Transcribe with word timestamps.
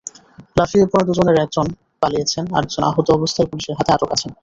লাফিয়ে 0.57 0.85
পড়া 0.91 1.03
দুজনের 1.07 1.37
একজন 1.43 1.65
পালিয়েছেন, 2.01 2.43
আরেকজন 2.53 2.83
আহত 2.89 3.07
অবস্থায় 3.11 3.47
পুলিশের 3.49 3.77
হাতে 3.79 3.91
আটক 3.93 4.09
আছেন। 4.15 4.31